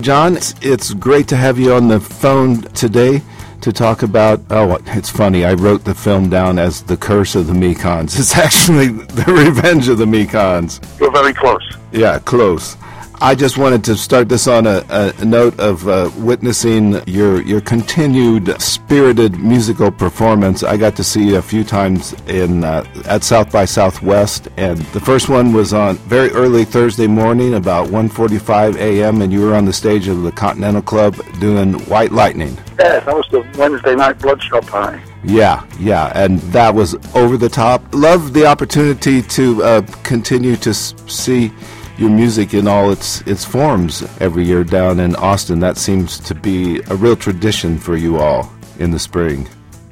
[0.00, 3.20] Jon, it's, great to have you on the phone today
[3.60, 4.40] to talk about.
[4.48, 5.44] Oh, it's funny.
[5.44, 8.16] I wrote the film down as The Curse of the Mekons.
[8.18, 10.80] It's actually The Revenge of the Mekons.
[10.98, 11.76] You're very close.
[11.92, 12.76] Yeah, close.
[13.22, 17.60] I just wanted to start this on a, a note of uh, witnessing your your
[17.60, 20.62] continued spirited musical performance.
[20.62, 24.78] I got to see you a few times in uh, at South by Southwest, and
[24.94, 29.54] the first one was on very early Thursday morning, about 1:45 a.m., and you were
[29.54, 32.56] on the stage of the Continental Club doing White Lightning.
[32.78, 35.02] Yeah, that was the Wednesday night Bloodshot party.
[35.24, 37.82] Yeah, yeah, and that was over the top.
[37.92, 41.52] Love the opportunity to uh, continue to see
[42.00, 45.60] your music in all its its forms every year down in Austin.
[45.60, 49.46] That seems to be a real tradition for you all in the spring.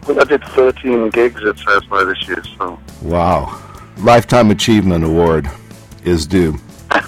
[0.06, 2.78] Well, I did 13 gigs at by this year, so.
[3.02, 3.62] Wow.
[3.98, 5.50] Lifetime Achievement Award
[6.02, 6.58] is due.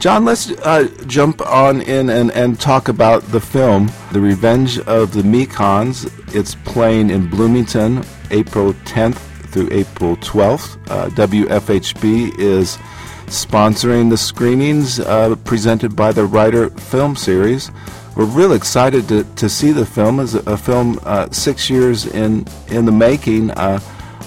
[0.00, 5.14] Jon, let's uh, jump on in and, and talk about the film, The Revenge of
[5.14, 6.10] the Mekons.
[6.34, 9.18] It's playing in Bloomington April 10th
[9.50, 10.76] through April 12th.
[10.90, 12.78] Uh, WFHB is
[13.26, 17.70] sponsoring the screenings uh, presented by the Ryder Film Series.
[18.16, 22.46] We're real excited to, to see the film as a, film uh, six years in
[22.68, 23.50] in the making.
[23.50, 23.80] Uh,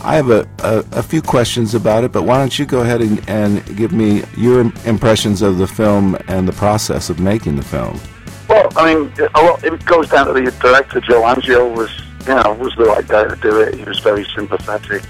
[0.04, 3.02] I have a, a, a, few questions about it, but why don't you go ahead
[3.02, 7.64] and, and give me your impressions of the film and the process of making the
[7.64, 8.00] film?
[8.48, 11.02] Well, I mean, it goes down to the director.
[11.02, 11.90] Joe Angio was,
[12.28, 13.74] you know, was the right guy to do it.
[13.76, 15.04] He was very sympathetic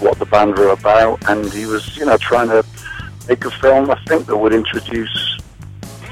[0.00, 2.64] what the band were about, and he was, you know, trying to
[3.28, 5.38] make a film, I think, that would introduce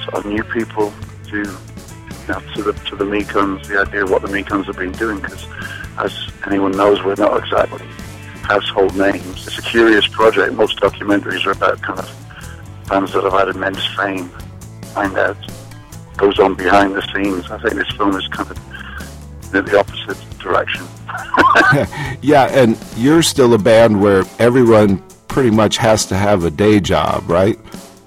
[0.04, 0.92] sort of new people
[1.28, 4.76] to you know, to the to the Mekons, the idea of what the Mekons have
[4.76, 5.20] been doing.
[5.20, 5.46] Because,
[5.98, 7.86] as anyone knows, we're not exactly
[8.42, 9.46] household names.
[9.46, 10.52] It's a curious project.
[10.54, 14.28] Most documentaries are about kind of bands that have had immense fame.
[14.94, 15.36] Find out
[16.16, 17.50] goes on behind the scenes.
[17.50, 18.56] I think this film is kind of
[19.54, 20.86] in the opposite direction.
[22.22, 25.02] yeah, and you're still a band where everyone
[25.36, 27.58] pretty much has to have a day job, right?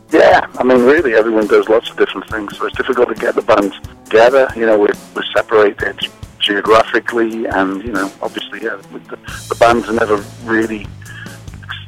[0.09, 3.35] Yeah, I mean, really, everyone does lots of different things, so it's difficult to get
[3.35, 3.71] the band
[4.05, 4.51] together.
[4.55, 5.99] You know, we're, we're separated
[6.39, 10.87] geographically, and you know, obviously, yeah, the, the band's never really.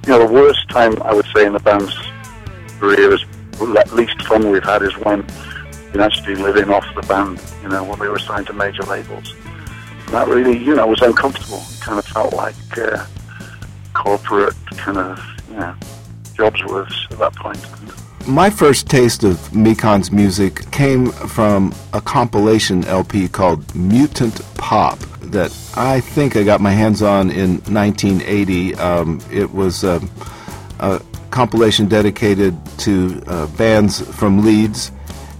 [0.05, 1.97] You know, the worst time I would say in the band's
[2.79, 3.25] career is
[3.93, 5.25] least fun we've had is when
[5.91, 7.41] you actually living off the band.
[7.63, 9.33] You know, when we were signed to major labels.
[10.05, 11.63] And that really, you know, was uncomfortable.
[11.67, 12.77] It kind of felt like.
[12.77, 13.07] Uh,
[14.01, 15.75] corporate kind of you know,
[16.33, 17.59] jobs with at that point.
[18.27, 25.51] My first taste of Mekon's music came from a compilation LP called Mutant Pop that
[25.75, 28.75] I think I got my hands on in 1980.
[28.75, 30.01] Um, it was a,
[30.79, 34.91] a, compilation dedicated to uh, bands from Leeds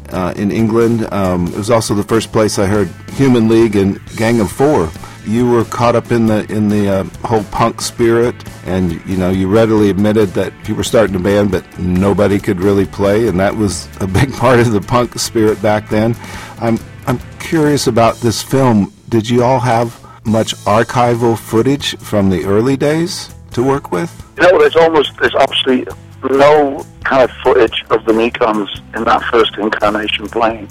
[0.10, 1.12] uh, in England.
[1.12, 4.90] Um, it was also the first place I heard Human League and Gang of Four
[5.26, 9.30] you were caught up in the in the uh, whole punk spirit, and you know
[9.30, 13.40] you readily admitted that you were starting a band, but nobody could really play, and
[13.40, 16.16] that was a big part of the punk spirit back then.
[16.60, 16.78] I'm
[17.08, 18.94] I'm curious about this film.
[19.10, 24.10] Did you all have much archival footage from the early days to work with?
[24.38, 25.86] Know, there's almost there's obviously
[26.24, 30.68] no kind of footage of the Mekons in that first incarnation playing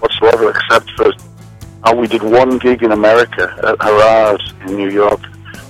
[0.00, 1.12] whatsoever, except for
[1.84, 5.20] uh, we did one gig in America at Hurrah's in New York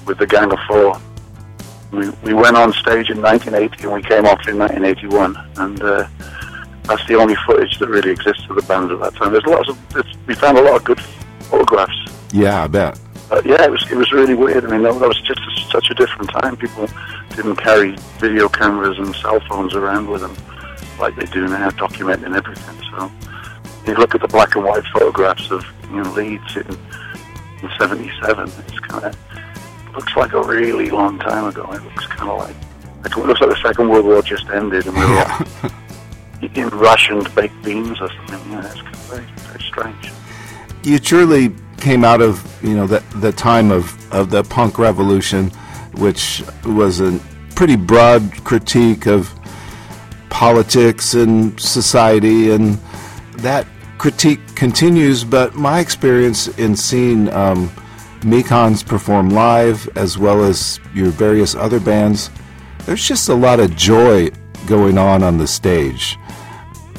[0.06, 1.00] with the Gang of Four.
[1.90, 5.36] We, we went on stage in 1980 and we came off in 1981.
[5.56, 6.08] And uh,
[6.84, 9.32] that's the only footage that really exists of the band at that time.
[9.32, 9.78] There's lots of,
[10.26, 11.00] we found a lot of good
[11.40, 11.92] photographs.
[12.32, 12.98] Yeah, I bet.
[13.28, 14.64] But yeah, it was it was really weird.
[14.64, 16.56] I mean, that, that was just a, such a different time.
[16.56, 16.88] People
[17.34, 20.36] didn't carry video cameras and cell phones around with them
[20.98, 22.76] like they do now, documenting everything.
[22.90, 23.10] So
[23.86, 26.66] you look at the black and white photographs of you know Leeds in,
[27.62, 28.50] in '77.
[28.66, 29.16] It's kind of
[29.94, 31.70] looks like a really long time ago.
[31.72, 32.56] It looks kind of like
[33.04, 35.70] it looks like the Second World War just ended, and we were yeah.
[36.54, 38.52] in rationed baked beans or something.
[38.52, 40.12] Yeah, it's kind of very, very strange.
[40.82, 45.50] You truly came out of you know the the time of of the punk revolution,
[45.96, 47.20] which was a
[47.54, 49.32] pretty broad critique of
[50.30, 52.78] politics and society and
[53.44, 53.66] that
[53.98, 57.68] critique continues, but my experience in seeing um,
[58.20, 62.30] Mekons perform live, as well as your various other bands,
[62.86, 64.30] there's just a lot of joy
[64.66, 66.18] going on on the stage.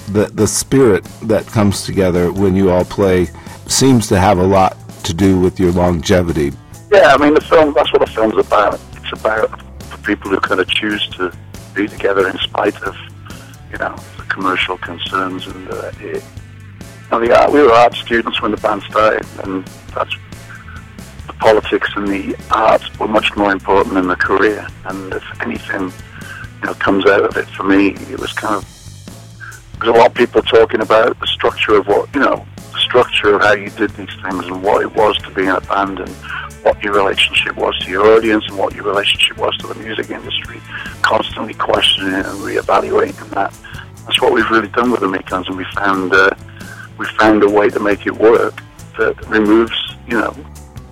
[0.10, 3.28] The the spirit that comes together when you all play
[3.68, 6.52] seems to have a lot to do with your longevity.
[6.92, 7.74] Yeah, I mean the film.
[7.74, 8.80] That's what the film's about.
[8.94, 9.62] It's about
[10.04, 11.36] people who kind of choose to
[11.74, 12.96] be together in spite of,
[13.76, 16.24] you know, the commercial concerns and uh, it,
[17.12, 20.16] and the art, we were art students when the band started, and that's
[21.28, 24.66] the politics and the arts were much more important than the career.
[24.86, 25.92] And if anything,
[26.62, 28.72] you know, comes out of it for me, it was kind of
[29.82, 33.36] there's a lot of people talking about the structure of what you know, the structure
[33.36, 36.00] of how you did these things and what it was to be in a band
[36.00, 36.16] and
[36.66, 40.10] what your relationship was to your audience and what your relationship was to the music
[40.10, 40.60] industry.
[41.04, 43.54] Constantly questioning and reevaluating that.
[44.06, 46.32] That's what we've really done with the Mekons, and we found uh,
[46.98, 48.56] we found a way to make it work
[48.98, 49.78] that removes,
[50.08, 50.36] you know,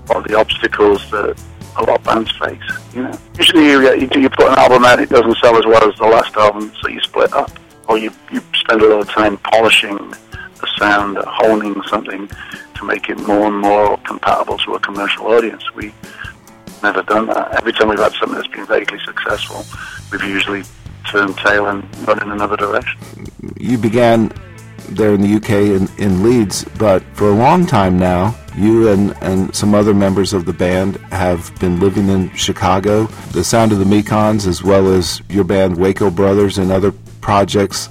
[0.10, 1.42] all the obstacles that
[1.78, 2.62] a lot of bands face.
[2.94, 5.90] You know, usually you, you, you put an album out, it doesn't sell as well
[5.90, 7.52] as the last album, so you split up,
[7.88, 10.14] or you you spend a lot of time polishing
[10.64, 12.30] the sound, honing something
[12.76, 15.64] to make it more and more compatible to a commercial audience.
[15.76, 15.94] We
[16.82, 17.56] never done that.
[17.56, 19.66] Every time we've had something that's been vaguely successful,
[20.12, 20.64] we've usually
[21.12, 22.98] turned tail and run in another direction.
[23.58, 24.32] You began
[24.90, 29.16] there in the UK in, in Leeds, but for a long time now, you and,
[29.22, 33.08] and some other members of the band have been living in Chicago.
[33.32, 37.90] The Sound of the Mekons, as well as your band Waco Brothers and other projects,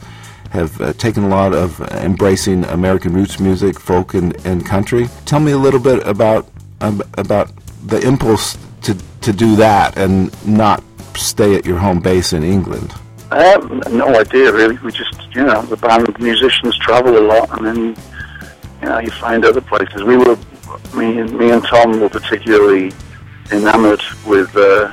[0.53, 5.09] have uh, taken a lot of embracing American roots music, folk, and, and country.
[5.25, 6.47] Tell me a little bit about
[6.83, 7.51] um, about
[7.87, 10.83] the impulse to, to do that and not
[11.17, 12.93] stay at your home base in England.
[13.31, 14.77] I have no idea really.
[14.79, 17.97] We just, you know, the band musicians travel a lot, and then
[18.83, 20.03] you know you find other places.
[20.03, 20.37] We were,
[20.95, 22.93] me and me and Tom were particularly
[23.51, 24.93] enamored with uh,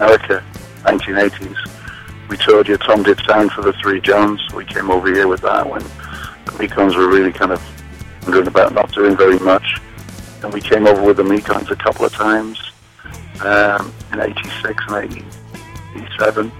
[0.00, 0.42] America,
[0.82, 1.77] 1980s.
[2.28, 4.40] We told you Tom did sound for the Three Johns.
[4.54, 7.62] We came over here with that when the Mekons were really kind of
[8.22, 9.80] wondering about not doing very much,
[10.42, 12.60] and we came over with the Mekons a couple of times
[13.40, 15.24] um, in '86 and
[15.96, 16.52] '87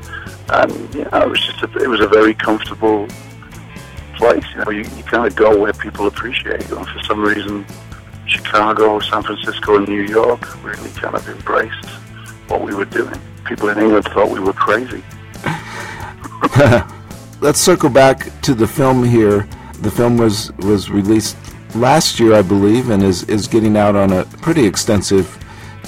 [0.51, 3.07] and know, it was just a, it was a very comfortable
[4.17, 4.45] place.
[4.51, 7.67] You know, you, you kind of go where people appreciate you, and for some reason,
[8.27, 11.87] Chicago, San Francisco, and New York really kind of embraced
[12.49, 13.19] what we were doing.
[13.45, 15.03] People in England thought we were crazy.
[17.41, 19.49] Let's circle back to the film here.
[19.81, 21.37] The film was was released
[21.75, 25.39] last year, I believe, and is is getting out on a pretty extensive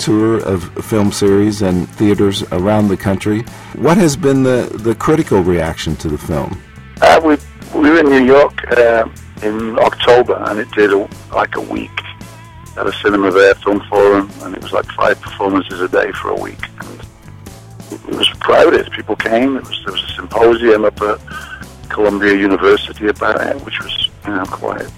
[0.01, 3.43] tour of film series and theaters around the country.
[3.75, 6.61] What has been the, the critical reaction to the film?
[7.03, 7.37] Uh, we,
[7.79, 9.09] we were in New York uh,
[9.43, 11.91] in October, and it did a, like a week
[12.77, 16.31] at a cinema there, film forum, and it was like five performances a day for
[16.31, 16.63] a week.
[16.79, 17.01] And
[17.91, 18.91] it was crowded.
[18.93, 19.57] People came.
[19.57, 21.19] It was, there was a symposium up at
[21.89, 24.91] Columbia University about it, which was you know quite,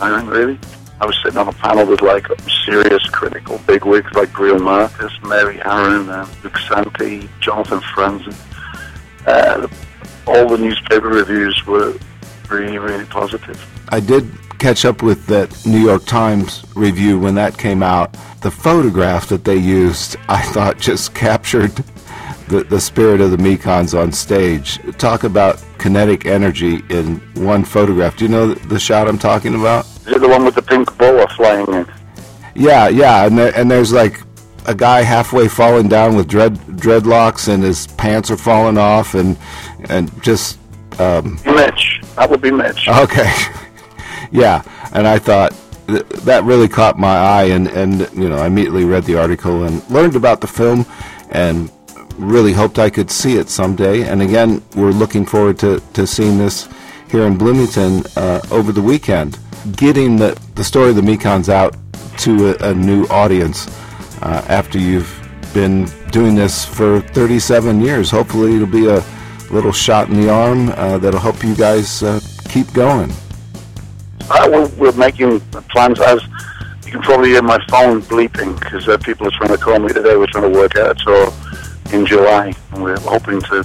[0.00, 0.58] I think, really.
[1.00, 2.26] I was sitting on a panel with like
[2.64, 8.36] serious critical bigwigs like Greil Marcus, Mary Harron, uh, Luc Sante, Jonathan Franzen.
[9.26, 9.66] Uh,
[10.26, 11.96] all the newspaper reviews were
[12.48, 13.60] really, really positive.
[13.88, 18.16] I did catch up with that New York Times review when that came out.
[18.42, 21.72] The photograph that they used, I thought, just captured
[22.52, 24.78] the, the spirit of the Mekons on stage.
[24.98, 28.16] Talk about kinetic energy in one photograph.
[28.16, 29.86] Do you know the shot I'm talking about?
[30.06, 31.90] Is it the one with the pink boa flying in?
[32.54, 34.20] Yeah, yeah, and there, and there's like
[34.66, 39.36] a guy halfway falling down with dread dreadlocks, and his pants are falling off, and
[39.88, 40.58] and just.
[41.00, 42.86] Um, Mitch, that would be Mitch.
[42.86, 43.32] Okay,
[44.30, 45.56] yeah, and I thought
[45.86, 49.64] th- that really caught my eye, and and you know I immediately read the article
[49.64, 50.84] and learned about the film,
[51.30, 51.72] and
[52.22, 54.08] really hoped I could see it someday.
[54.08, 56.68] And again, we're looking forward to to seeing this
[57.10, 59.38] here in Bloomington uh, over the weekend
[59.76, 61.76] getting the, the story of the Mekons out
[62.18, 63.66] to a, a new audience
[64.22, 65.18] uh, after you've
[65.54, 68.10] been doing this for 37 years.
[68.10, 69.04] Hopefully, it'll be a
[69.50, 73.12] little shot in the arm uh, that'll help you guys uh, keep going.
[74.46, 76.22] We're, we're, making plans as
[76.86, 79.88] you can probably hear my phone bleeping because uh, people are trying to call me
[79.88, 80.16] today.
[80.16, 81.32] We're trying to work out tour
[81.92, 83.64] in July, and we're hoping to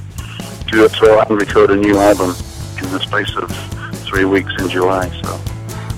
[0.68, 2.36] do a tour and record a new album
[2.78, 3.50] in the space of
[4.06, 5.10] three weeks in July.
[5.22, 5.42] So.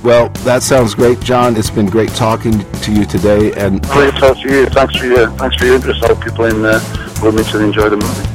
[0.03, 1.57] Well, that sounds great, Jon.
[1.57, 3.51] It's been great talking to you today.
[3.53, 4.65] And great to talk to you.
[4.67, 6.03] Thanks for your thanks for your interest.
[6.03, 6.79] I hope people in uh,
[7.21, 8.28] Wilmington enjoy the movie.